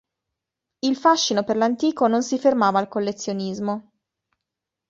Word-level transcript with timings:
Il 0.79 0.95
fascino 0.97 1.43
per 1.43 1.57
l'antico 1.57 2.07
non 2.07 2.23
si 2.23 2.39
fermava 2.39 2.79
al 2.79 2.87
collezionismo. 2.87 3.91